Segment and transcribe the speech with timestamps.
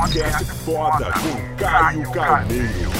[0.00, 2.90] Podcast Foda com Caio Carneiro.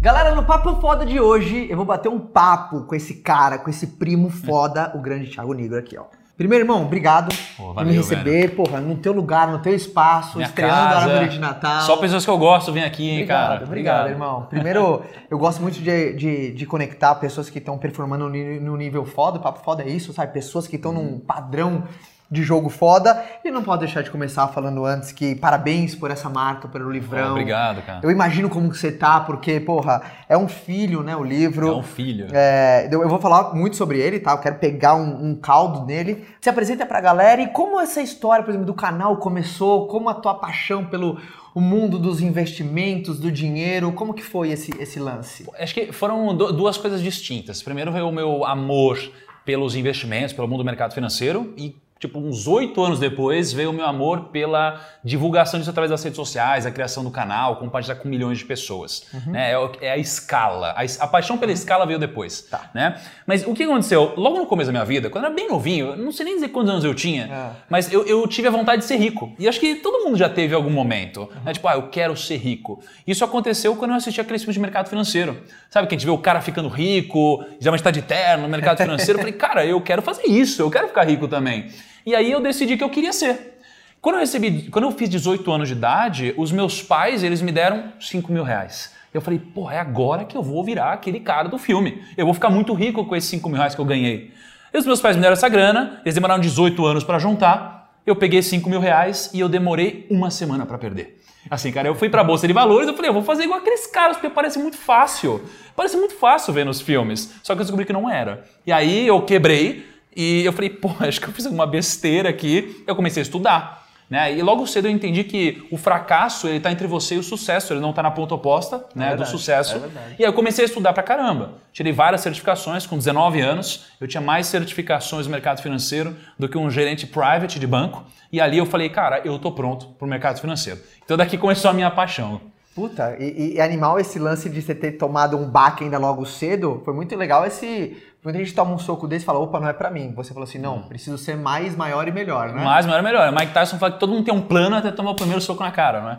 [0.00, 3.68] Galera, no Papo Foda de hoje, eu vou bater um papo com esse cara, com
[3.68, 6.04] esse primo foda, o grande Thiago Negro aqui, ó.
[6.36, 10.36] Primeiro, irmão, obrigado Pô, por valeu, me receber, porra, no teu lugar, no teu espaço,
[10.36, 11.10] Minha estreando a casa.
[11.10, 11.82] árvore de Natal.
[11.82, 13.64] Só pessoas que eu gosto vêm aqui, hein, Obrigado, cara.
[13.64, 14.46] obrigado, irmão.
[14.48, 19.38] Primeiro, eu gosto muito de, de, de conectar pessoas que estão performando no nível foda.
[19.38, 20.32] O papo foda é isso, sabe?
[20.32, 21.82] Pessoas que estão num padrão
[22.30, 23.24] de jogo foda.
[23.44, 27.32] E não pode deixar de começar falando antes que parabéns por essa marca, pelo livrão.
[27.32, 28.00] Obrigado, cara.
[28.02, 31.16] Eu imagino como que você tá, porque, porra, é um filho, né?
[31.16, 31.68] O livro.
[31.68, 32.28] É um filho.
[32.32, 34.32] É, eu vou falar muito sobre ele, tá?
[34.32, 36.24] Eu quero pegar um, um caldo nele.
[36.40, 40.14] Se apresenta pra galera e como essa história, por exemplo, do canal começou, como a
[40.14, 41.18] tua paixão pelo
[41.52, 45.44] o mundo dos investimentos, do dinheiro, como que foi esse, esse lance?
[45.58, 47.60] Acho que foram du- duas coisas distintas.
[47.60, 48.96] Primeiro veio o meu amor
[49.44, 53.72] pelos investimentos, pelo mundo do mercado financeiro e tipo uns oito anos depois veio o
[53.74, 58.08] meu amor pela divulgação disso através das redes sociais, a criação do canal, compartilhar com
[58.08, 59.06] milhões de pessoas.
[59.26, 59.52] Né?
[59.52, 60.74] É, é a escala.
[60.76, 62.40] A, a paixão pela escala veio depois.
[62.40, 62.70] Tá.
[62.72, 62.98] Né?
[63.26, 64.14] Mas o que aconteceu?
[64.16, 66.34] Logo no começo da minha vida, quando eu era bem novinho, eu não sei nem
[66.36, 67.50] dizer quantos anos eu tinha, É.
[67.68, 69.34] mas eu, eu tive a vontade de ser rico.
[69.38, 71.28] E acho que todo mundo já teve algum momento.
[71.44, 71.52] Né?
[71.52, 72.82] Tipo, ah, eu quero ser rico.
[73.06, 75.36] Isso aconteceu quando eu assisti aquele filme de mercado financeiro.
[75.68, 78.78] Sabe, que a gente vê o cara ficando rico, geralmente tá de terno no mercado
[78.82, 79.18] financeiro.
[79.18, 81.68] Eu falei, cara, eu quero fazer isso, eu quero ficar rico também.
[82.04, 83.58] E aí eu decidi que eu queria ser.
[84.00, 87.52] Quando eu recebi, quando eu fiz 18 anos de idade, os meus pais, eles me
[87.52, 88.94] deram 5 mil reais.
[89.12, 92.02] Eu falei, pô, é agora que eu vou virar aquele cara do filme.
[92.16, 94.32] Eu vou ficar muito rico com esses 5 mil reais que eu ganhei.
[94.72, 97.92] E os meus pais me deram essa grana, eles demoraram 18 anos para juntar.
[98.06, 101.20] Eu peguei 5 mil reais e eu demorei uma semana para perder.
[101.50, 103.86] Assim, cara, eu fui pra Bolsa de Valores eu falei, eu vou fazer igual aqueles
[103.86, 105.42] caras, porque parece muito fácil.
[105.74, 107.34] Parece muito fácil ver nos filmes.
[107.42, 108.44] Só que eu descobri que não era.
[108.66, 112.82] E aí eu quebrei e eu falei, pô, acho que eu fiz alguma besteira aqui.
[112.86, 113.80] Eu comecei a estudar.
[114.10, 114.36] Né?
[114.36, 117.72] E logo cedo eu entendi que o fracasso ele está entre você e o sucesso,
[117.72, 119.76] ele não está na ponta oposta né, do verdade, sucesso.
[119.76, 120.16] é.
[120.18, 121.52] E aí eu comecei a estudar pra caramba.
[121.72, 123.86] Tirei várias certificações com 19 anos.
[124.00, 128.04] Eu tinha mais certificações no mercado financeiro do que um gerente private de banco.
[128.32, 130.80] E ali eu falei, cara, eu tô pronto pro mercado financeiro.
[131.04, 132.40] Então daqui começou a minha paixão.
[132.74, 136.82] Puta, e, e animal esse lance de você ter tomado um baque ainda logo cedo,
[136.84, 137.96] foi muito legal esse...
[138.22, 140.12] Quando a gente toma um soco desse e fala, opa, não é pra mim.
[140.14, 142.62] Você falou assim, não, preciso ser mais, maior e melhor, né?
[142.62, 143.32] Mais, maior, melhor.
[143.32, 145.70] Mike Tyson fala que todo mundo tem um plano até tomar o primeiro soco na
[145.70, 146.18] cara, né?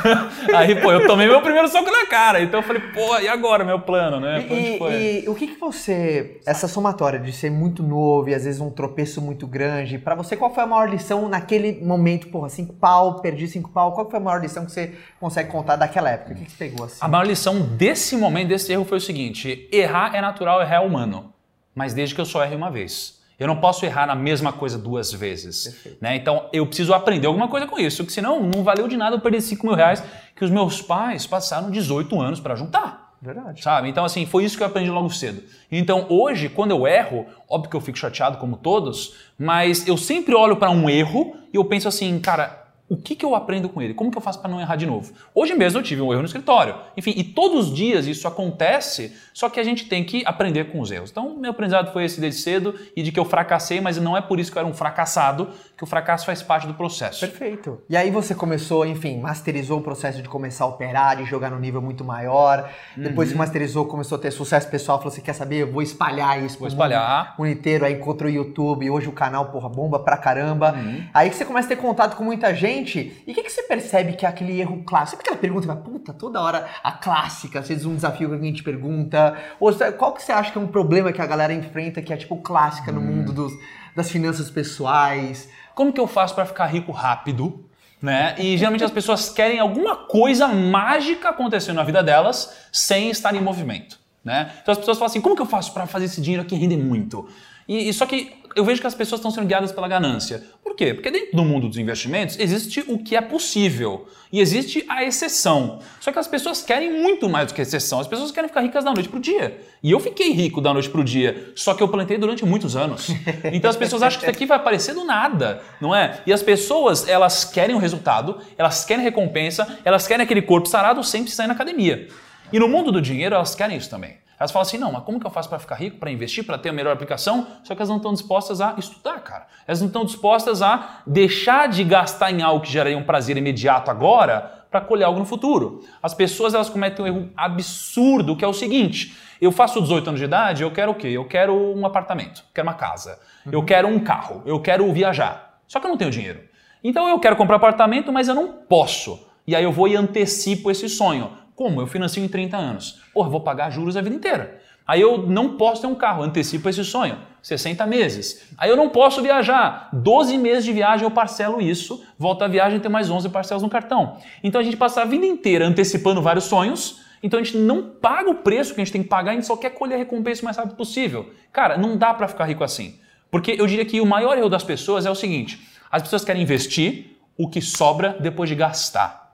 [0.54, 2.42] Aí, pô, eu tomei meu primeiro soco na cara.
[2.42, 4.40] Então eu falei, pô, e agora meu plano, né?
[4.50, 8.44] E, e- e o que, que você, essa somatória de ser muito novo e às
[8.44, 12.50] vezes um tropeço muito grande, pra você qual foi a maior lição naquele momento, porra,
[12.50, 16.10] cinco pau, perdi cinco pau, qual foi a maior lição que você consegue contar daquela
[16.10, 16.32] época?
[16.32, 16.98] O que, que você pegou assim?
[17.00, 20.80] A maior lição desse momento, desse erro, foi o seguinte: errar é natural, errar é
[20.80, 21.32] humano.
[21.78, 23.20] Mas desde que eu só erre uma vez.
[23.38, 25.76] Eu não posso errar na mesma coisa duas vezes.
[26.00, 26.16] Né?
[26.16, 29.20] Então eu preciso aprender alguma coisa com isso, porque senão não valeu de nada eu
[29.20, 30.02] perder 5 mil reais
[30.34, 33.14] que os meus pais passaram 18 anos para juntar.
[33.22, 33.62] Verdade.
[33.62, 33.88] Sabe?
[33.88, 35.42] Então, assim, foi isso que eu aprendi logo cedo.
[35.70, 40.34] Então, hoje, quando eu erro, óbvio que eu fico chateado como todos, mas eu sempre
[40.34, 42.57] olho para um erro e eu penso assim, cara,
[42.88, 43.92] o que, que eu aprendo com ele?
[43.94, 45.12] Como que eu faço para não errar de novo?
[45.34, 46.74] Hoje mesmo eu tive um erro no escritório.
[46.96, 50.80] Enfim, e todos os dias isso acontece, só que a gente tem que aprender com
[50.80, 51.10] os erros.
[51.10, 54.20] Então, meu aprendizado foi esse desde cedo e de que eu fracassei, mas não é
[54.20, 57.20] por isso que eu era um fracassado, que o fracasso faz parte do processo.
[57.20, 57.80] Perfeito.
[57.90, 61.58] E aí você começou, enfim, masterizou o processo de começar a operar, de jogar no
[61.60, 62.70] nível muito maior.
[62.96, 63.38] Depois que Uhum.
[63.38, 65.56] masterizou, começou a ter sucesso pessoal, falou, você quer saber?
[65.58, 67.34] Eu vou espalhar isso Vou espalhar.
[67.38, 67.84] mundo, mundo inteiro.
[67.84, 70.72] Aí encontrou o YouTube, hoje o canal, porra, bomba pra caramba.
[70.72, 71.04] Uhum.
[71.12, 72.77] Aí que você começa a ter contato com muita gente.
[73.26, 75.16] E o que, que você percebe que é aquele erro clássico?
[75.16, 78.62] Sabe aquela pergunta, puta, toda hora a clássica, às vezes um desafio que alguém te
[78.62, 79.36] pergunta.
[79.58, 82.16] Ou qual que você acha que é um problema que a galera enfrenta, que é
[82.16, 82.94] tipo clássica Hum.
[82.94, 83.52] no mundo dos,
[83.94, 85.48] das finanças pessoais?
[85.78, 87.64] como que eu faço para ficar rico rápido?
[88.02, 88.34] Né?
[88.36, 93.40] E geralmente as pessoas querem alguma coisa mágica acontecendo na vida delas sem estar em
[93.40, 93.96] movimento.
[94.24, 94.52] Né?
[94.62, 96.76] Então as pessoas falam assim: como que eu faço para fazer esse dinheiro aqui render
[96.76, 97.28] muito?
[97.68, 100.42] E, e só que eu vejo que as pessoas estão sendo guiadas pela ganância.
[100.64, 100.94] Por quê?
[100.94, 105.80] Porque dentro do mundo dos investimentos existe o que é possível e existe a exceção.
[106.00, 108.00] Só que as pessoas querem muito mais do que a exceção.
[108.00, 109.60] As pessoas querem ficar ricas da noite pro dia.
[109.82, 113.10] E eu fiquei rico da noite pro dia, só que eu plantei durante muitos anos.
[113.52, 116.20] Então as pessoas acham que isso aqui vai aparecer do nada, não é?
[116.26, 121.02] E as pessoas, elas querem o resultado, elas querem recompensa, elas querem aquele corpo sarado
[121.04, 122.08] sem precisar ir na academia.
[122.52, 124.18] E no mundo do dinheiro, elas querem isso também.
[124.38, 126.56] Elas falam assim, não, mas como que eu faço para ficar rico, para investir, para
[126.56, 127.46] ter a melhor aplicação?
[127.64, 129.48] Só que elas não estão dispostas a estudar, cara.
[129.66, 133.90] Elas não estão dispostas a deixar de gastar em algo que geraria um prazer imediato
[133.90, 135.84] agora para colher algo no futuro.
[136.00, 140.20] As pessoas elas cometem um erro absurdo, que é o seguinte: eu faço 18 anos
[140.20, 141.08] de idade, eu quero o quê?
[141.08, 143.18] Eu quero um apartamento, eu quero uma casa,
[143.50, 145.60] eu quero um carro, eu quero viajar.
[145.66, 146.40] Só que eu não tenho dinheiro.
[146.82, 149.26] Então eu quero comprar apartamento, mas eu não posso.
[149.46, 151.32] E aí eu vou e antecipo esse sonho.
[151.58, 151.80] Como?
[151.80, 153.00] Eu financio em 30 anos.
[153.12, 154.60] Porra, vou pagar juros a vida inteira.
[154.86, 157.18] Aí eu não posso ter um carro, antecipo esse sonho.
[157.42, 158.46] 60 meses.
[158.56, 159.88] Aí eu não posso viajar.
[159.92, 163.68] 12 meses de viagem eu parcelo isso, volto a viagem tenho mais 11 parcelas no
[163.68, 164.18] cartão.
[164.40, 168.30] Então a gente passa a vida inteira antecipando vários sonhos, então a gente não paga
[168.30, 170.42] o preço que a gente tem que pagar, a gente só quer colher a recompensa
[170.42, 171.28] o mais rápido possível.
[171.52, 173.00] Cara, não dá para ficar rico assim.
[173.32, 175.60] Porque eu diria que o maior erro das pessoas é o seguinte:
[175.90, 179.27] as pessoas querem investir o que sobra depois de gastar.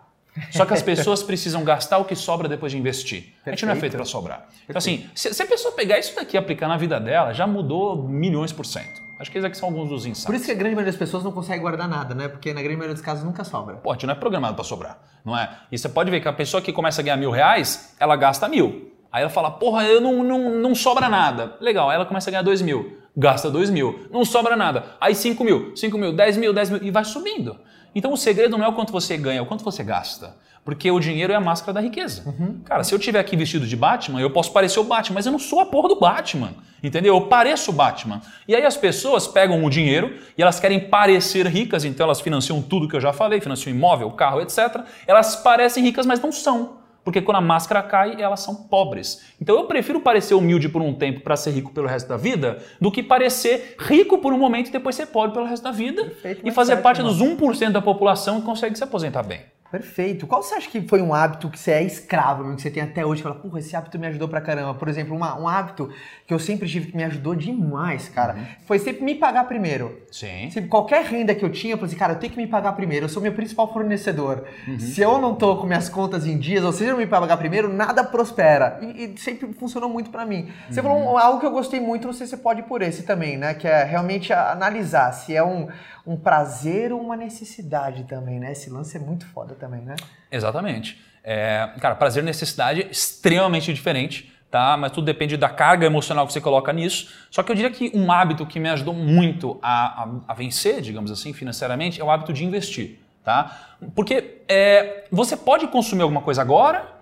[0.50, 3.34] Só que as pessoas precisam gastar o que sobra depois de investir.
[3.46, 4.48] A gente não é feito para sobrar.
[4.64, 7.46] Então, assim, se, se, a pessoa pegar isso daqui e aplicar na vida dela, já
[7.46, 9.02] mudou milhões por cento.
[9.18, 10.26] Acho que esses aqui são alguns dos insights.
[10.26, 12.26] Por isso que a grande maioria das pessoas não consegue guardar nada, né?
[12.26, 13.76] Porque na grande maioria dos casos nunca sobra.
[13.76, 15.48] Pô, a gente não é programado para sobrar, não é?
[15.70, 18.48] E você pode ver que a pessoa que começa a ganhar mil reais, ela gasta
[18.48, 18.92] mil.
[19.12, 21.56] Aí ela fala, porra, eu não, não, não sobra nada.
[21.60, 22.98] Legal, aí ela começa a ganhar dois mil.
[23.16, 24.08] Gasta dois mil.
[24.10, 24.96] Não sobra nada.
[25.00, 26.82] Aí cinco mil, cinco mil, dez mil, dez mil.
[26.82, 27.56] E vai subindo.
[27.94, 30.36] Então o segredo não é o quanto você ganha, é o quanto você gasta.
[30.64, 32.22] Porque o dinheiro é a máscara da riqueza.
[32.26, 32.60] Uhum.
[32.64, 35.32] Cara, se eu tiver aqui vestido de Batman, eu posso parecer o Batman, mas eu
[35.32, 36.54] não sou a porra do Batman.
[36.82, 37.14] Entendeu?
[37.14, 38.22] Eu pareço o Batman.
[38.48, 42.62] E aí as pessoas pegam o dinheiro e elas querem parecer ricas, então elas financiam
[42.62, 44.80] tudo que eu já falei, financiam imóvel, carro, etc.
[45.06, 46.83] Elas parecem ricas, mas não são.
[47.04, 49.22] Porque quando a máscara cai, elas são pobres.
[49.40, 52.58] Então eu prefiro parecer humilde por um tempo para ser rico pelo resto da vida,
[52.80, 56.04] do que parecer rico por um momento e depois ser pobre pelo resto da vida
[56.04, 59.53] Perfeito, e fazer certo, parte dos 1% da população que consegue se aposentar bem.
[59.74, 60.24] Perfeito.
[60.28, 63.04] Qual você acha que foi um hábito que você é escravo, que você tem até
[63.04, 63.20] hoje?
[63.20, 64.72] Fala, porra, esse hábito me ajudou pra caramba.
[64.72, 65.90] Por exemplo, uma, um hábito
[66.24, 68.44] que eu sempre tive que me ajudou demais, cara, uhum.
[68.66, 70.00] foi sempre me pagar primeiro.
[70.12, 70.48] Sim.
[70.48, 72.72] Se qualquer renda que eu tinha, eu falei assim, cara, eu tenho que me pagar
[72.74, 73.06] primeiro.
[73.06, 74.44] Eu sou meu principal fornecedor.
[74.68, 74.78] Uhum.
[74.78, 77.68] Se eu não tô com minhas contas em dias, ou seja, não me pagar primeiro,
[77.68, 78.78] nada prospera.
[78.80, 80.52] E, e sempre funcionou muito para mim.
[80.70, 80.86] Você uhum.
[80.86, 83.36] falou algo que eu gostei muito, não sei se você pode ir por esse também,
[83.36, 83.54] né?
[83.54, 85.66] Que é realmente analisar se é um
[86.06, 88.52] um prazer ou uma necessidade também, né?
[88.52, 89.96] Esse lance é muito foda também, né?
[90.30, 91.00] Exatamente.
[91.22, 94.76] É, cara, prazer e necessidade é extremamente diferente, tá?
[94.76, 97.12] Mas tudo depende da carga emocional que você coloca nisso.
[97.30, 100.80] Só que eu diria que um hábito que me ajudou muito a, a, a vencer,
[100.80, 103.76] digamos assim, financeiramente, é o hábito de investir, tá?
[103.94, 106.92] Porque é, você pode consumir alguma coisa agora,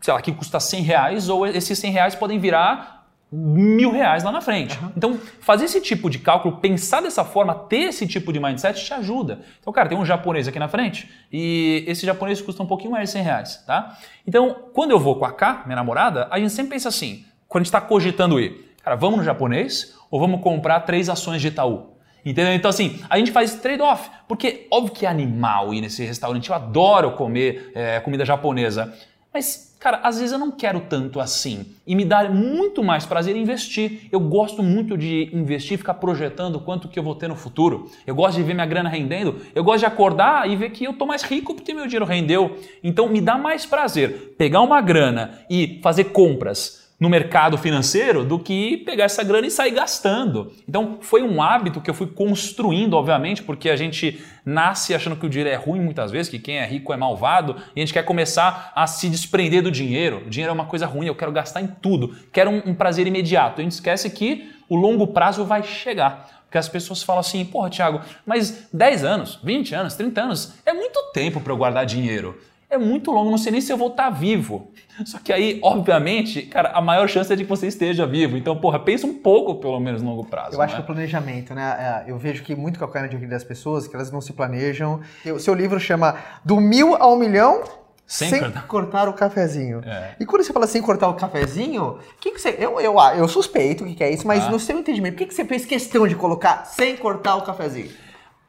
[0.00, 2.97] sei lá, que custa 100 reais, ou esses 100 reais podem virar
[3.30, 4.78] mil reais lá na frente.
[4.78, 4.92] Uhum.
[4.96, 8.94] Então, fazer esse tipo de cálculo, pensar dessa forma, ter esse tipo de mindset te
[8.94, 9.40] ajuda.
[9.60, 13.08] Então, cara, tem um japonês aqui na frente e esse japonês custa um pouquinho mais
[13.08, 13.98] de 100 reais, tá?
[14.26, 17.62] Então, quando eu vou com a K, minha namorada, a gente sempre pensa assim, quando
[17.62, 21.48] a gente está cogitando ir, cara, vamos no japonês ou vamos comprar três ações de
[21.48, 21.98] Itaú?
[22.24, 22.52] Entendeu?
[22.52, 24.10] Então, assim, a gente faz trade-off.
[24.26, 26.50] Porque, óbvio que é animal ir nesse restaurante.
[26.50, 28.92] Eu adoro comer é, comida japonesa.
[29.38, 31.64] Mas, cara, às vezes eu não quero tanto assim.
[31.86, 34.08] E me dá muito mais prazer investir.
[34.10, 37.88] Eu gosto muito de investir, ficar projetando quanto que eu vou ter no futuro.
[38.04, 39.40] Eu gosto de ver minha grana rendendo.
[39.54, 42.58] Eu gosto de acordar e ver que eu tô mais rico porque meu dinheiro rendeu.
[42.82, 48.38] Então me dá mais prazer pegar uma grana e fazer compras no mercado financeiro do
[48.38, 50.52] que pegar essa grana e sair gastando.
[50.68, 55.24] Então foi um hábito que eu fui construindo, obviamente, porque a gente nasce achando que
[55.24, 57.92] o dinheiro é ruim muitas vezes, que quem é rico é malvado, e a gente
[57.92, 60.24] quer começar a se desprender do dinheiro.
[60.26, 63.06] O dinheiro é uma coisa ruim, eu quero gastar em tudo, quero um, um prazer
[63.06, 63.60] imediato.
[63.60, 66.38] A gente esquece que o longo prazo vai chegar.
[66.46, 70.72] Porque as pessoas falam assim, porra, Thiago, mas 10 anos, 20 anos, 30 anos é
[70.72, 72.38] muito tempo para eu guardar dinheiro
[72.70, 74.70] é muito longo, não sei nem se eu vou estar vivo.
[75.04, 78.36] Só que aí, obviamente, cara, a maior chance é de que você esteja vivo.
[78.36, 80.54] Então, porra, pensa um pouco, pelo menos, no longo prazo.
[80.54, 80.76] Eu acho é?
[80.76, 82.04] que o planejamento, né?
[82.06, 85.00] É, eu vejo que muito calcanhar de das pessoas, que elas não se planejam.
[85.34, 87.62] O seu livro chama Do Mil ao Milhão
[88.06, 88.66] sem, sem cortar.
[88.66, 89.08] cortar.
[89.08, 89.82] o cafezinho.
[89.86, 90.14] É.
[90.20, 92.56] E quando você fala sem cortar o cafezinho, que, que você.
[92.58, 94.50] Eu, eu, eu suspeito o que, é isso, mas ah.
[94.50, 97.90] no seu entendimento, por que, que você fez questão de colocar sem cortar o cafezinho?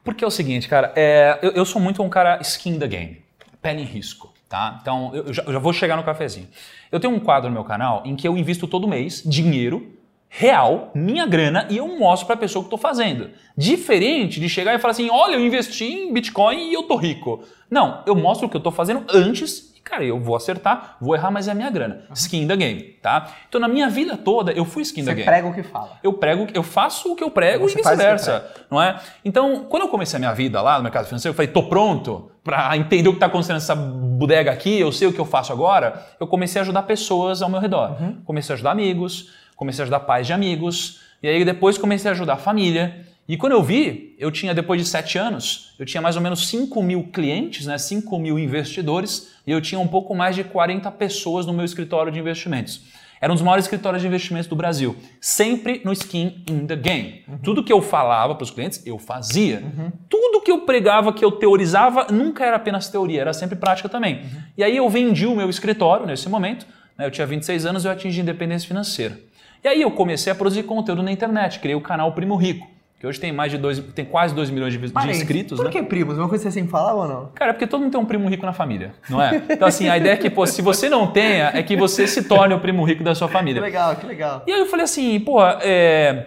[0.04, 3.29] Porque é o seguinte, cara, é, eu, eu sou muito um cara skin the game
[3.60, 4.32] pé em risco.
[4.48, 4.78] Tá?
[4.82, 6.48] Então, eu já, eu já vou chegar no cafezinho.
[6.90, 9.96] Eu tenho um quadro no meu canal em que eu invisto todo mês dinheiro
[10.32, 13.30] real, minha grana, e eu mostro para a pessoa o que estou fazendo.
[13.56, 17.42] Diferente de chegar e falar assim: olha, eu investi em Bitcoin e eu tô rico.
[17.68, 21.30] Não, eu mostro o que eu estou fazendo antes cara, eu vou acertar, vou errar,
[21.30, 22.02] mas é a minha grana.
[22.08, 22.14] Uhum.
[22.14, 23.32] Skin the game, tá?
[23.48, 25.24] Então, na minha vida toda, eu fui skin Você the game.
[25.24, 25.98] Você prega o que fala.
[26.02, 28.98] Eu prego, eu faço o que eu prego Você e vice-versa, não é?
[29.24, 32.30] Então, quando eu comecei a minha vida lá no mercado financeiro, eu falei, tô pronto
[32.42, 35.52] para entender o que está acontecendo nessa bodega aqui, eu sei o que eu faço
[35.52, 36.06] agora.
[36.18, 38.00] Eu comecei a ajudar pessoas ao meu redor.
[38.00, 38.22] Uhum.
[38.24, 42.12] Comecei a ajudar amigos, comecei a ajudar pais de amigos, e aí depois comecei a
[42.12, 43.06] ajudar a família.
[43.30, 46.48] E quando eu vi, eu tinha, depois de sete anos, eu tinha mais ou menos
[46.48, 50.90] 5 mil clientes, né, 5 mil investidores, e eu tinha um pouco mais de 40
[50.90, 52.82] pessoas no meu escritório de investimentos.
[53.20, 54.96] Era um dos maiores escritórios de investimentos do Brasil.
[55.20, 57.22] Sempre no skin in the game.
[57.40, 59.62] Tudo que eu falava para os clientes, eu fazia.
[60.08, 64.22] Tudo que eu pregava, que eu teorizava, nunca era apenas teoria, era sempre prática também.
[64.58, 66.66] E aí eu vendi o meu escritório nesse momento.
[66.98, 69.20] né, Eu tinha 26 anos e eu atingi independência financeira.
[69.62, 72.66] E aí eu comecei a produzir conteúdo na internet, criei o canal Primo Rico,
[73.00, 75.70] que hoje tem mais de dois, tem quase 2 milhões de, de inscritos, Por né?
[75.72, 76.18] que primos?
[76.18, 77.26] Uma coisa que você sempre falava ou não?
[77.34, 79.42] Cara, é porque todo mundo tem um primo rico na família, não é?
[79.48, 82.24] Então, assim, a ideia é que, pô, se você não tenha, é que você se
[82.24, 83.62] torne o primo rico da sua Que família.
[83.62, 84.42] legal, que legal.
[84.46, 86.26] E aí eu falei assim, pô, é,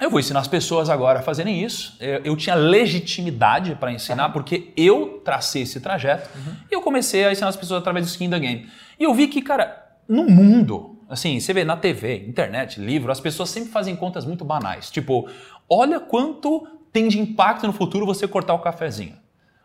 [0.00, 1.96] eu vou ensinar as pessoas agora a fazerem isso.
[2.00, 6.28] É, Eu tinha legitimidade para ensinar, porque eu tracei esse trajeto.
[6.70, 8.68] E eu comecei a ensinar as pessoas através do skin da game.
[8.98, 9.76] E eu vi que, cara,
[10.08, 14.44] no mundo, assim, você vê na TV, internet, livro, as pessoas sempre fazem contas muito
[14.44, 14.90] banais.
[14.90, 15.28] Tipo,
[15.68, 19.16] olha quanto tem de impacto no futuro você cortar o cafezinho.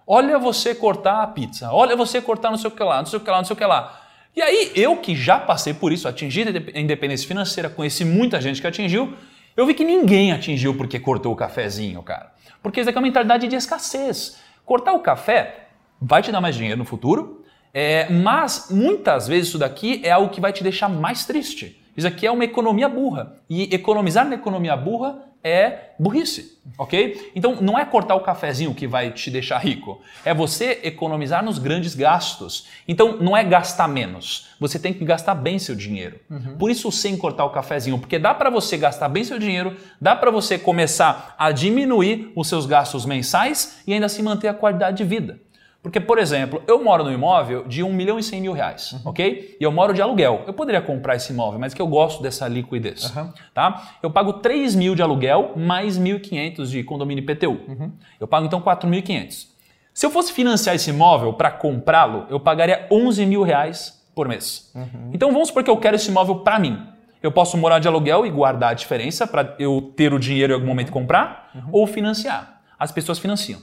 [0.07, 1.71] Olha você cortar a pizza.
[1.71, 3.53] Olha você cortar não sei o que lá, não sei o que lá, não sei
[3.53, 4.01] o que lá.
[4.35, 8.59] E aí, eu que já passei por isso, atingi a independência financeira, conheci muita gente
[8.59, 9.13] que atingiu,
[9.55, 12.33] eu vi que ninguém atingiu porque cortou o cafezinho, cara.
[12.61, 14.37] Porque isso aqui é uma mentalidade de escassez.
[14.65, 15.67] Cortar o café
[16.01, 17.44] vai te dar mais dinheiro no futuro,
[17.77, 21.77] é, mas muitas vezes isso daqui é algo que vai te deixar mais triste.
[21.97, 23.35] Isso aqui é uma economia burra.
[23.49, 27.31] E economizar na economia burra é burrice, ok?
[27.35, 31.59] Então não é cortar o cafezinho que vai te deixar rico, é você economizar nos
[31.59, 32.65] grandes gastos.
[32.87, 36.19] Então não é gastar menos, você tem que gastar bem seu dinheiro.
[36.57, 40.15] Por isso sem cortar o cafezinho, porque dá para você gastar bem seu dinheiro, dá
[40.15, 44.97] para você começar a diminuir os seus gastos mensais e ainda assim manter a qualidade
[44.97, 45.44] de vida.
[45.85, 49.55] Porque, por exemplo, eu moro no imóvel de 1 milhão e 100 mil reais, ok?
[49.59, 50.43] E eu moro de aluguel.
[50.47, 53.13] Eu poderia comprar esse imóvel, mas que eu gosto dessa liquidez,
[53.53, 53.91] tá?
[54.01, 57.59] Eu pago 3 mil de aluguel mais 1.500 de condomínio IPTU.
[58.19, 59.45] Eu pago então 4.500.
[59.93, 64.73] Se eu fosse financiar esse imóvel para comprá-lo, eu pagaria 11 mil reais por mês.
[65.13, 66.81] Então vamos supor que eu quero esse imóvel para mim.
[67.21, 70.55] Eu posso morar de aluguel e guardar a diferença para eu ter o dinheiro em
[70.55, 72.59] algum momento comprar, ou financiar.
[72.79, 73.61] As pessoas financiam.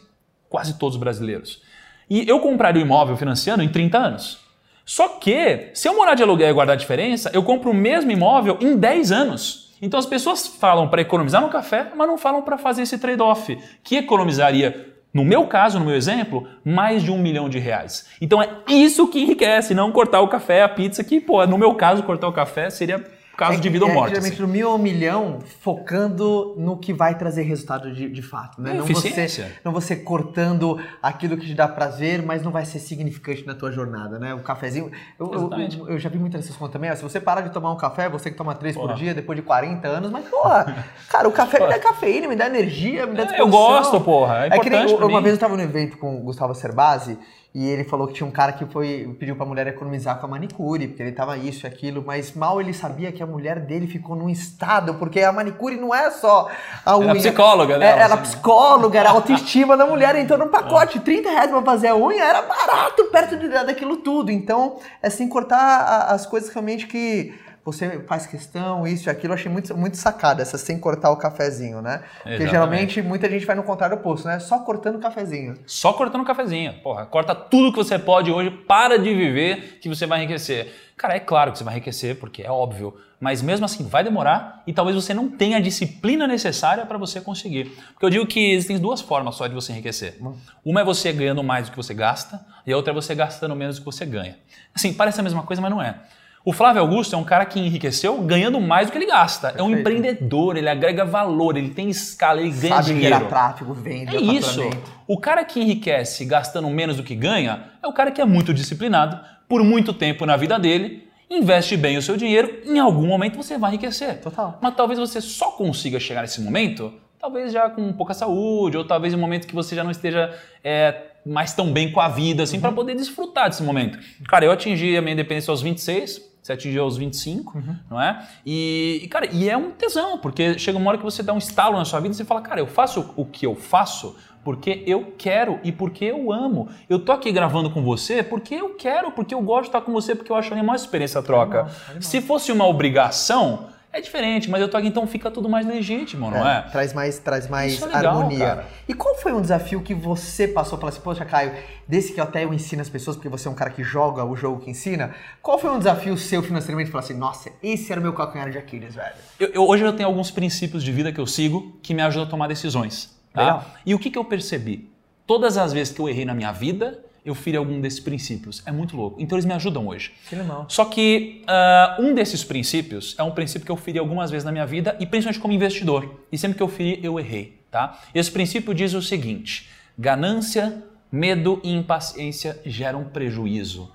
[0.48, 1.60] Quase todos os brasileiros.
[2.08, 4.38] E eu compraria o imóvel financiando em 30 anos.
[4.84, 8.10] Só que, se eu morar de aluguel e guardar a diferença, eu compro o mesmo
[8.10, 9.72] imóvel em 10 anos.
[9.80, 13.58] Então as pessoas falam para economizar no café, mas não falam para fazer esse trade-off,
[13.82, 18.08] que economizaria, no meu caso, no meu exemplo, mais de um milhão de reais.
[18.20, 21.74] Então é isso que enriquece, não cortar o café, a pizza, que, pô, no meu
[21.74, 23.04] caso, cortar o café seria
[23.46, 24.10] caso de vida ou É, morte.
[24.10, 24.42] Geralmente assim.
[24.42, 28.70] no mil ou milhão, focando no que vai trazer resultado de, de fato, né?
[28.70, 32.78] É, não, você, não você cortando aquilo que te dá prazer, mas não vai ser
[32.78, 34.34] significante na tua jornada, né?
[34.34, 34.90] O cafezinho.
[35.18, 35.78] Eu, eu, Exatamente.
[35.78, 36.90] eu- eu já vi muitas dessas contas também.
[36.90, 38.94] ó, se você parar de tomar um café, você que toma três por Porra.
[38.94, 42.46] dia depois de 40 anos, mas porra, cara, o café me dá cafeína, me dá
[42.46, 43.46] energia, me dá É, disposição.
[43.46, 45.22] eu gosto, porra, é que nem uma mim.
[45.22, 47.18] vez eu tava no evento com o Gustavo Cerbasi
[47.54, 50.28] e ele falou que tinha um cara que foi pediu pra mulher economizar com a
[50.28, 53.86] manicure, porque ele tava isso e aquilo, mas mal ele sabia que a mulher dele
[53.86, 56.48] ficou num estado, porque a manicure não é só
[56.84, 57.14] a unha.
[57.14, 57.86] psicóloga, né?
[57.86, 61.88] É, era psicóloga, era a autoestima da mulher, então no pacote, 30 reais pra fazer
[61.88, 64.30] a unha era barato perto de- daquilo tudo.
[64.32, 69.32] Então, é assim, cortar a- as coisas realmente que você faz questão, isso e aquilo,
[69.32, 71.98] eu achei muito, muito sacada, essa sem cortar o cafezinho, né?
[71.98, 72.50] Porque Exatamente.
[72.50, 74.40] geralmente muita gente vai no contrário oposto, né?
[74.40, 75.54] Só cortando o cafezinho.
[75.66, 76.74] Só cortando o cafezinho.
[76.82, 80.74] Porra, corta tudo que você pode hoje, para de viver que você vai enriquecer.
[80.96, 84.64] Cara, é claro que você vai enriquecer, porque é óbvio, mas mesmo assim vai demorar
[84.66, 87.66] e talvez você não tenha a disciplina necessária para você conseguir.
[87.92, 90.18] Porque eu digo que existem duas formas só de você enriquecer.
[90.64, 93.54] Uma é você ganhando mais do que você gasta e a outra é você gastando
[93.54, 94.36] menos do que você ganha.
[94.74, 96.00] Assim, parece a mesma coisa, mas não é.
[96.44, 99.54] O Flávio Augusto é um cara que enriqueceu ganhando mais do que ele gasta.
[99.56, 99.78] É um Perfeito.
[99.80, 103.14] empreendedor, ele agrega valor, ele tem escala, ele ganha Sabe dinheiro.
[103.16, 104.60] gerar tráfego, venda, É isso.
[105.06, 108.52] O cara que enriquece gastando menos do que ganha é o cara que é muito
[108.52, 113.36] disciplinado, por muito tempo na vida dele, investe bem o seu dinheiro, em algum momento
[113.36, 114.20] você vai enriquecer.
[114.20, 114.58] Total.
[114.60, 119.14] Mas talvez você só consiga chegar nesse momento, talvez já com pouca saúde, ou talvez
[119.14, 120.34] em um momento que você já não esteja
[120.64, 123.96] é, mais tão bem com a vida, assim, para poder desfrutar desse momento.
[124.28, 128.26] Cara, eu atingi a minha independência aos 26, você atingiu aos 25, não é?
[128.44, 131.38] E, e, cara, e é um tesão, porque chega uma hora que você dá um
[131.38, 134.82] estalo na sua vida e você fala, cara, eu faço o que eu faço porque
[134.86, 136.68] eu quero e porque eu amo.
[136.88, 139.92] Eu tô aqui gravando com você porque eu quero, porque eu gosto de estar com
[139.92, 141.70] você, porque eu acho animal essa experiência a troca.
[142.00, 146.30] Se fosse uma obrigação, é diferente, mas eu tô aqui, então fica tudo mais legítimo,
[146.30, 146.62] não é?
[146.62, 148.38] Traz mais, traz mais é legal, harmonia.
[148.46, 148.66] cara.
[148.88, 150.78] E qual foi um desafio que você passou?
[150.78, 151.52] Falou assim, poxa, Caio,
[151.86, 154.34] desse que até eu ensino as pessoas, porque você é um cara que joga o
[154.34, 155.14] jogo que ensina.
[155.42, 156.90] Qual foi um desafio seu financeiramente?
[156.90, 159.14] Falar assim, nossa, esse era o meu calcanhar de Aquiles, velho.
[159.38, 162.26] Eu- eu- hoje eu tenho alguns princípios de vida que eu sigo que me ajudam
[162.26, 163.14] a tomar decisões.
[163.32, 163.40] Tá?
[163.42, 163.64] Legal.
[163.84, 164.90] E o que, que eu percebi?
[165.26, 168.62] Todas as vezes que eu errei na minha vida, eu feri algum desses princípios.
[168.66, 169.20] É muito louco.
[169.20, 170.12] Então eles me ajudam hoje.
[170.28, 170.66] Que legal.
[170.68, 174.50] Só que ah, um desses princípios é um princípio que eu feri algumas vezes na
[174.52, 176.20] minha vida e principalmente como investidor.
[176.32, 178.00] E sempre que eu feri, eu errei, tá?
[178.14, 183.92] Esse princípio diz o seguinte: ganância, medo e impaciência geram prejuízo.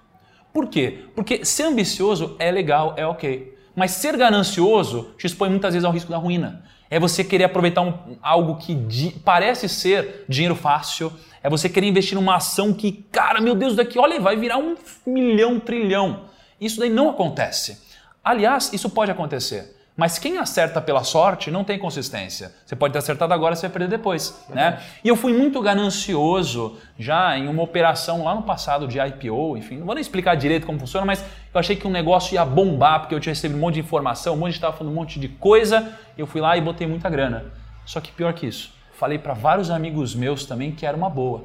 [0.53, 1.05] Por quê?
[1.15, 3.55] Porque ser ambicioso é legal, é ok.
[3.75, 6.63] Mas ser ganancioso te expõe muitas vezes ao risco da ruína.
[6.89, 11.11] É você querer aproveitar um- algo que di- parece ser dinheiro fácil.
[11.47, 14.75] É você querer investir numa ação que, cara, meu Deus, daqui, olha, vai virar um
[15.05, 16.25] milhão, um trilhão.
[16.59, 17.81] Isso daí não acontece.
[18.21, 19.73] Aliás, isso pode acontecer.
[19.95, 22.53] Mas quem acerta pela sorte não tem consistência.
[22.65, 24.45] Você pode ter acertado agora, você vai perder depois.
[24.49, 24.77] Né?
[25.01, 29.77] E eu fui muito ganancioso já em uma operação lá no passado de IPO, enfim,
[29.77, 31.23] não vou nem explicar direito como funciona, mas
[31.53, 34.33] eu achei que um negócio ia bombar, porque eu tinha recebido um monte de informação,
[34.33, 37.09] um monte de estava falando um monte de coisa, eu fui lá e botei muita
[37.09, 37.45] grana.
[37.85, 41.43] Só que pior que isso, falei para vários amigos meus também que era uma boa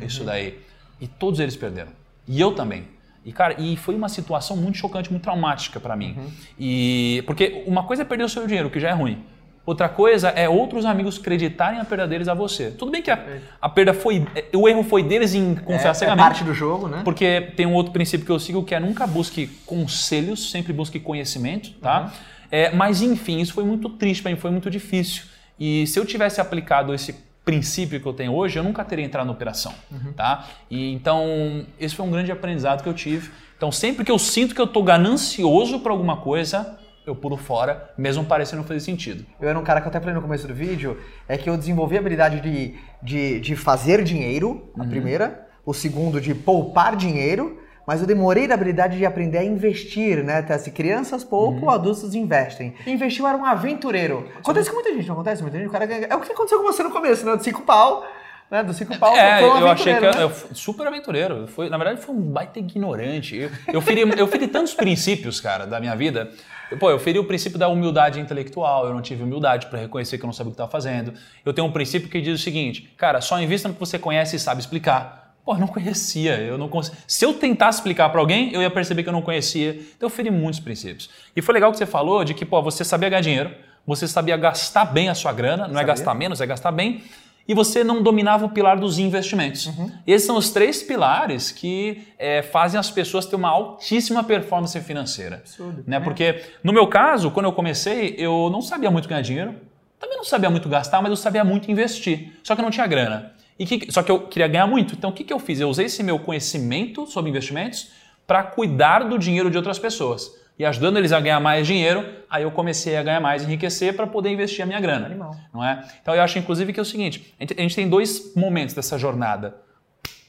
[0.00, 0.58] isso daí.
[1.00, 1.90] E todos eles perderam.
[2.26, 2.84] E eu também.
[3.24, 6.16] E, cara, e foi uma situação muito chocante, muito traumática para mim.
[6.58, 9.24] E porque uma coisa é perder o seu dinheiro, que já é ruim.
[9.66, 12.70] Outra coisa é outros amigos acreditarem a perda deles a você.
[12.70, 13.18] Tudo bem que a,
[13.62, 14.26] a perda foi.
[14.54, 16.24] O erro foi deles em confiar É, é cegamente.
[16.26, 17.00] parte do jogo, né?
[17.02, 21.00] Porque tem um outro princípio que eu sigo que é nunca busque conselhos, sempre busque
[21.00, 22.12] conhecimento, tá?
[22.50, 25.22] É, mas enfim, isso foi muito triste para mim, foi muito difícil.
[25.58, 29.26] E se eu tivesse aplicado esse princípio que eu tenho hoje, eu nunca teria entrado
[29.26, 29.74] na operação,
[30.16, 30.46] tá?
[30.70, 33.30] E então esse foi um grande aprendizado que eu tive.
[33.56, 37.92] Então sempre que eu sinto que eu tô ganancioso por alguma coisa, eu pulo fora,
[37.98, 39.26] mesmo parecendo não fazer sentido.
[39.40, 41.56] Eu era um cara que eu até falei no começo do vídeo, é que eu
[41.56, 47.60] desenvolvi a habilidade de, de, de fazer dinheiro, a primeira, o segundo de poupar dinheiro,
[47.86, 50.38] mas eu demorei da habilidade de aprender a investir, né?
[50.38, 52.74] Até se crianças poupam, adultos investem.
[52.86, 54.28] Investir eu era um aventureiro.
[54.38, 55.42] Acontece com muita gente, não acontece?
[55.42, 57.36] Muita gente, o cara ganha- É o que aconteceu com você no começo, né?
[57.36, 58.06] Do cinco pau,
[58.50, 58.62] né?
[58.62, 60.22] Do cinco pau É, foi um eu achei que eu, né?
[60.22, 61.46] eu fui super aventureiro.
[61.48, 63.36] Foi, na verdade, foi um baita ignorante.
[63.36, 66.30] Eu, eu, feri, eu feri tantos princípios, cara, da minha vida.
[66.70, 68.86] Eu, Pô, eu feri o princípio da humildade intelectual.
[68.86, 71.12] Eu não tive humildade para reconhecer que eu não sabia o que estava fazendo.
[71.44, 74.36] Eu tenho um princípio que diz o seguinte: cara, só invista no que você conhece
[74.36, 75.23] e sabe explicar.
[75.44, 76.90] Pô, eu não conhecia, eu não cons...
[77.06, 79.72] Se eu tentasse explicar para alguém, eu ia perceber que eu não conhecia.
[79.96, 81.10] Então eu feri muitos princípios.
[81.36, 83.50] E foi legal que você falou de que, pô, você sabia ganhar dinheiro,
[83.86, 85.86] você sabia gastar bem a sua grana, não é Sabia.
[85.86, 87.02] gastar menos, é gastar bem
[87.46, 89.70] e você não dominava o pilar dos investimentos.
[90.06, 95.36] Esses são os três pilares que eh, fazem as pessoas ter uma altíssima performance financeira.
[95.36, 95.84] Absurdo.
[95.86, 96.00] Né?
[96.00, 99.54] Porque, no meu caso, quando eu comecei, eu não sabia muito ganhar dinheiro,
[100.00, 102.32] também não sabia muito gastar, mas eu sabia muito investir.
[102.42, 103.33] Só que eu não tinha grana.
[103.58, 104.94] E que- só que eu queria ganhar muito.
[104.94, 105.60] Então, o que, que eu fiz?
[105.60, 107.88] Eu usei esse meu conhecimento sobre investimentos
[108.26, 110.30] para cuidar do dinheiro de outras pessoas.
[110.58, 114.06] E ajudando eles a ganhar mais dinheiro, aí eu comecei a ganhar mais, enriquecer para
[114.06, 115.06] poder investir a minha grana.
[115.06, 115.36] Animal.
[115.52, 115.84] Não é?
[116.00, 118.74] Então eu acho, inclusive, que é o seguinte: a gente, a gente tem dois momentos
[118.74, 119.56] dessa jornada.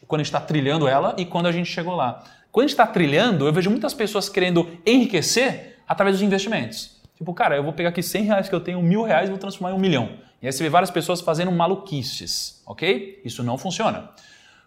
[0.08, 2.24] Quando a gente está trilhando ela e quando a gente chegou lá.
[2.52, 7.02] Quando a gente está trilhando, eu vejo muitas pessoas querendo enriquecer através dos investimentos.
[7.18, 9.38] Tipo, cara, eu vou pegar aqui 100 reais que eu tenho, mil reais e vou
[9.40, 10.10] transformar em um milhão.
[10.45, 13.19] E aí você vê várias pessoas fazendo maluquices, ok?
[13.25, 14.12] Isso não funciona.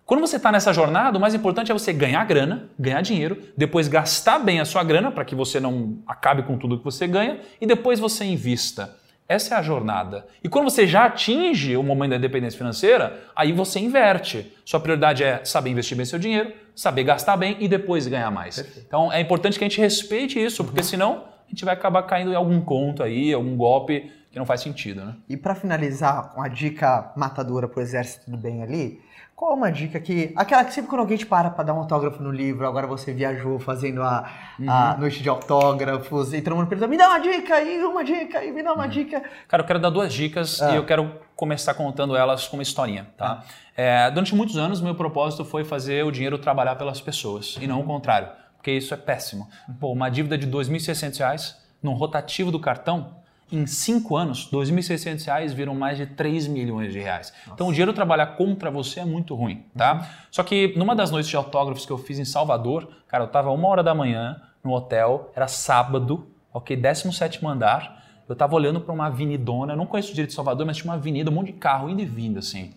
[0.05, 3.87] Quando você está nessa jornada, o mais importante é você ganhar grana, ganhar dinheiro, depois
[3.87, 7.39] gastar bem a sua grana para que você não acabe com tudo que você ganha
[7.61, 8.97] e depois você invista.
[9.29, 10.27] Essa é a jornada.
[10.43, 14.53] E quando você já atinge o momento da independência financeira, aí você inverte.
[14.65, 18.59] Sua prioridade é saber investir bem seu dinheiro, saber gastar bem e depois ganhar mais.
[18.85, 22.33] Então é importante que a gente respeite isso, porque senão a gente vai acabar caindo
[22.33, 25.15] em algum conto aí, algum golpe que não faz sentido, né?
[25.29, 29.01] E pra finalizar com a dica matadora pro exército do bem ali,
[29.35, 30.33] qual uma dica que.
[30.37, 33.13] Aquela que sempre quando alguém te para pra dar um autógrafo no livro, agora você
[33.13, 34.29] viajou fazendo a,
[34.67, 35.01] a Uhum.
[35.01, 38.51] noite de autógrafos, e todo mundo pergunta, me dá uma dica aí, uma dica aí,
[38.53, 38.91] me dá uma Uhum.
[38.91, 39.23] dica.
[39.47, 40.73] Cara, eu quero dar duas dicas Ah.
[40.73, 43.45] e eu quero começar contando elas com uma historinha, tá?
[43.77, 47.81] É, durante muitos anos, meu propósito foi fazer o dinheiro trabalhar pelas pessoas e não
[47.81, 49.49] o contrário, porque isso é péssimo.
[49.79, 53.17] Pô, uma dívida de 2.600 reais num rotativo do cartão,
[53.51, 57.33] em cinco anos, 2.600 reais viram mais de 3 milhões de reais.
[57.53, 60.09] Então, o dinheiro trabalhar contra você é muito ruim, tá?
[60.31, 63.51] Só que numa das noites de autógrafos que eu fiz em Salvador, cara, eu tava
[63.51, 68.93] uma hora da manhã no hotel, era sábado, ok, 17º andar, eu tava olhando para
[68.93, 71.89] uma avenidona, não conheço direito de Salvador, mas tinha uma avenida, um monte de carro
[71.89, 72.75] indo e vindo, assim.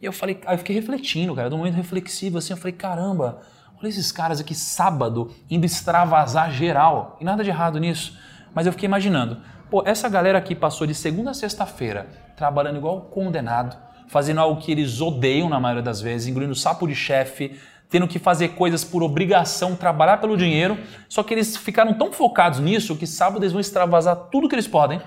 [0.00, 2.72] E eu falei, aí eu fiquei refletindo, cara, de um momento reflexivo, assim, eu falei,
[2.72, 3.40] caramba,
[3.80, 7.16] olha esses caras aqui sábado indo extravasar geral.
[7.20, 8.18] E nada de errado nisso.
[8.54, 9.38] Mas eu fiquei imaginando,
[9.70, 13.76] pô, essa galera aqui passou de segunda a sexta-feira trabalhando igual condenado,
[14.06, 17.58] fazendo algo que eles odeiam na maioria das vezes, engolindo sapo de chefe,
[17.90, 20.78] tendo que fazer coisas por obrigação, trabalhar pelo dinheiro,
[21.08, 24.68] só que eles ficaram tão focados nisso que sábado eles vão extravasar tudo que eles
[24.68, 25.00] podem,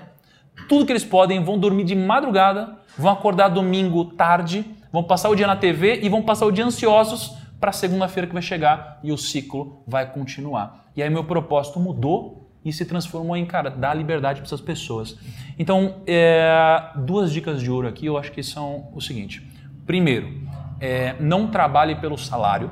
[0.68, 5.34] tudo que eles podem, vão dormir de madrugada, vão acordar domingo tarde, vão passar o
[5.34, 9.12] dia na TV e vão passar o dia ansiosos para segunda-feira que vai chegar e
[9.12, 10.90] o ciclo vai continuar.
[10.96, 15.18] E aí meu propósito mudou e se transformou em, cara, dar liberdade para essas pessoas.
[15.58, 19.46] Então, é, duas dicas de ouro aqui eu acho que são o seguinte.
[19.84, 20.32] Primeiro,
[20.80, 22.70] é, não trabalhe pelo salário,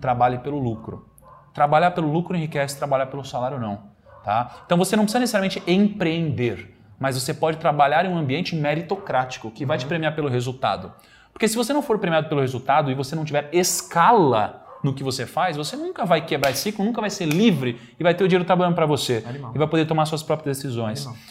[0.00, 1.08] trabalhe pelo lucro.
[1.52, 3.94] Trabalhar pelo lucro enriquece, trabalhar pelo salário não.
[4.24, 4.62] Tá?
[4.66, 9.64] Então você não precisa necessariamente empreender, mas você pode trabalhar em um ambiente meritocrático que
[9.64, 10.92] vai te premiar pelo resultado.
[11.32, 15.02] Porque se você não for premiado pelo resultado e você não tiver escala no que
[15.02, 18.24] você faz, você nunca vai quebrar esse ciclo, nunca vai ser livre e vai ter
[18.24, 19.52] o dinheiro trabalhando para você Animal.
[19.54, 21.06] e vai poder tomar suas próprias decisões.
[21.06, 21.22] Animal.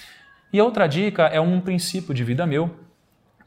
[0.51, 2.73] E a outra dica é um princípio de vida meu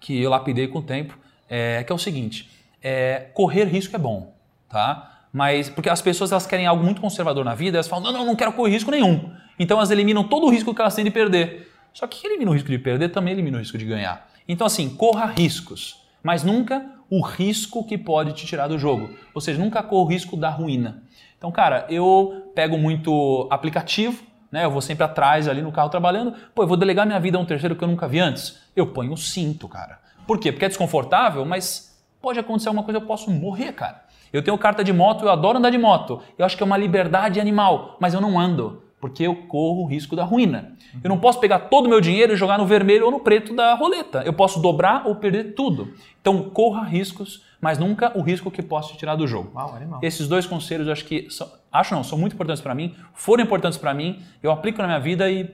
[0.00, 2.50] que eu lapidei com o tempo, é, que é o seguinte:
[2.82, 4.34] é, correr risco é bom,
[4.68, 5.26] tá?
[5.32, 8.26] Mas porque as pessoas elas querem algo muito conservador na vida, elas falam não, não,
[8.26, 9.32] não quero correr risco nenhum.
[9.58, 11.70] Então elas eliminam todo o risco que elas têm de perder.
[11.92, 14.28] Só que quem elimina o risco de perder também elimina o risco de ganhar.
[14.46, 19.10] Então assim, corra riscos, mas nunca o risco que pode te tirar do jogo.
[19.34, 21.02] Ou seja, nunca corra o risco da ruína.
[21.36, 24.64] Então, cara, eu pego muito aplicativo, né?
[24.64, 26.34] Eu vou sempre atrás ali no carro trabalhando.
[26.54, 28.60] Pô, eu vou delegar minha vida a um terceiro que eu nunca vi antes.
[28.74, 30.00] Eu ponho o cinto, cara.
[30.26, 30.50] Por quê?
[30.52, 34.02] Porque é desconfortável, mas pode acontecer alguma coisa, eu posso morrer, cara.
[34.32, 36.20] Eu tenho carta de moto, eu adoro andar de moto.
[36.36, 39.86] Eu acho que é uma liberdade animal, mas eu não ando, porque eu corro o
[39.86, 40.72] risco da ruína.
[41.02, 43.54] Eu não posso pegar todo o meu dinheiro e jogar no vermelho ou no preto
[43.54, 44.22] da roleta.
[44.24, 45.92] Eu posso dobrar ou perder tudo.
[46.20, 49.50] Então, corra riscos, mas nunca o risco que possa te tirar do jogo.
[49.54, 50.00] Uau, animal.
[50.02, 53.42] Esses dois conselhos eu acho que são, acho não, são muito importantes para mim, foram
[53.42, 55.44] importantes para mim, eu aplico na minha vida e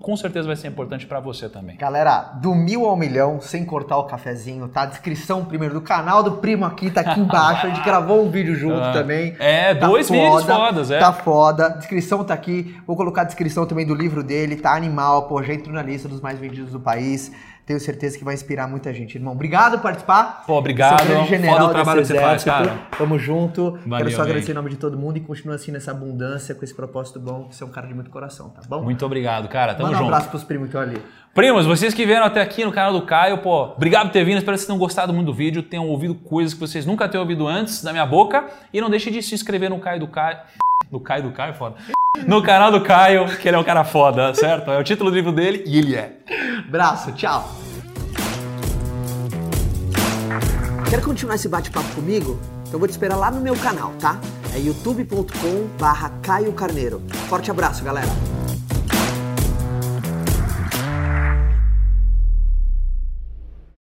[0.00, 1.76] com certeza vai ser importante para você também.
[1.76, 4.86] Galera, do mil ao milhão, sem cortar o cafezinho, tá?
[4.86, 7.66] Descrição primeiro do canal do primo aqui, tá aqui embaixo.
[7.66, 9.36] A gente gravou um vídeo junto Ah, também.
[9.38, 10.98] é, Tá dois vídeos fodas, é.
[10.98, 11.68] Tá foda.
[11.70, 12.74] Descrição tá aqui.
[12.86, 14.56] Vou colocar a descrição também do livro dele.
[14.56, 15.42] Tá animal, pô.
[15.42, 17.30] Já entrou na lista dos mais vendidos do país.
[17.70, 19.14] Tenho certeza que vai inspirar muita gente.
[19.14, 20.42] Irmão, obrigado por participar.
[20.44, 20.98] Pô, obrigado.
[20.98, 22.80] Você é um grande general Foda o trabalho que você faz, cara.
[22.98, 23.78] Tamo junto.
[23.86, 26.64] Valeu, Quero só agradecer em nome de todo mundo e continua assim nessa abundância, com
[26.64, 27.46] esse propósito bom.
[27.48, 28.82] Você é um cara de muito coração, tá bom?
[28.82, 29.72] Muito obrigado, cara.
[29.74, 30.12] Tamo Manda um junto.
[30.12, 31.00] abraço pros primos que estão ali.
[31.32, 34.38] Primos, vocês que vieram até aqui no canal do Caio, pô, obrigado por ter vindo.
[34.38, 37.22] Espero que vocês tenham gostado muito do vídeo, tenham ouvido coisas que vocês nunca tenham
[37.22, 38.46] ouvido antes da minha boca.
[38.72, 40.38] E não deixe de se inscrever no Caio do Caio.
[40.90, 41.76] No Caio do Caio, foda.
[42.18, 44.68] No canal do Caio, que ele é um cara foda, certo?
[44.70, 46.12] É o título do livro dele e ele é.
[46.66, 47.48] Abraço, tchau.
[50.88, 52.40] Quer continuar esse bate-papo comigo?
[52.66, 54.18] Então vou te esperar lá no meu canal, tá?
[54.52, 57.00] É youtube.com barra Caio Carneiro.
[57.28, 58.08] Forte abraço, galera.